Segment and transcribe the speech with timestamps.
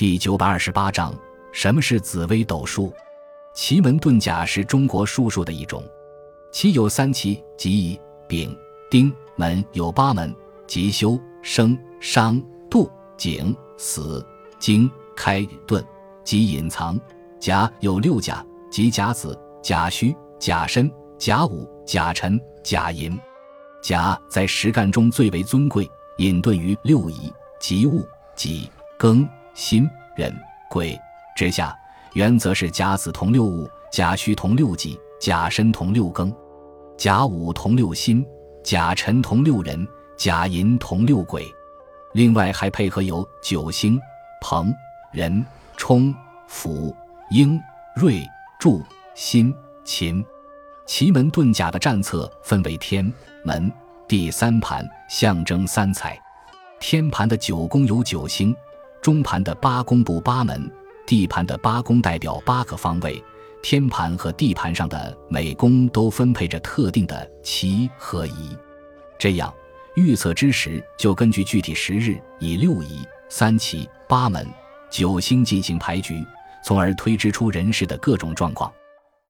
[0.00, 1.14] 第九百二十八章：
[1.52, 2.90] 什么是紫微斗数？
[3.52, 5.84] 奇门遁甲是中国术数的一种，
[6.50, 8.56] 其有三奇，即乙、丙、
[8.90, 10.34] 丁门有八门，
[10.66, 14.26] 即修、生、伤、度、景、死、
[14.58, 15.84] 经、开、遁，
[16.24, 16.98] 即隐藏；
[17.38, 23.20] 甲有六甲，即甲子、甲戌、甲申、甲午、甲辰、甲寅。
[23.82, 25.86] 甲在实干中最为尊贵，
[26.16, 27.30] 隐遁于六仪，
[27.60, 28.02] 即戊、
[28.34, 30.34] 己、庚、辛、壬、
[30.68, 30.98] 癸
[31.36, 31.76] 之下。
[32.14, 36.34] 原则是甲子同六戊，甲戌同六己，甲申同六庚，
[36.98, 38.26] 甲午同六辛，
[38.64, 39.86] 甲辰同六壬，
[40.16, 41.46] 甲寅同六癸。
[42.14, 44.00] 另外还配合有九星：
[44.40, 44.74] 鹏、
[45.12, 46.12] 壬、冲、
[46.48, 46.92] 辅、
[47.30, 47.60] 英、
[47.94, 48.26] 瑞、
[48.58, 48.82] 祝、
[49.14, 49.54] 辛、
[49.84, 50.24] 勤。
[50.86, 53.12] 奇门遁甲的战策分为天
[53.44, 53.70] 门、
[54.08, 56.20] 地三盘，象征三才。
[56.80, 58.52] 天盘的九宫有九星，
[59.00, 60.70] 中盘的八宫布八门。
[61.06, 63.20] 地盘的八宫代表八个方位，
[63.62, 68.56] 天盘和地盘上的每宫都分配着特定的奇和宜，
[69.18, 69.52] 这样
[69.96, 74.46] 预测之时就根据具体时日，以六仪、三奇、八门、
[74.88, 76.24] 九星进行排局，
[76.62, 78.72] 从而推知出人事的各种状况。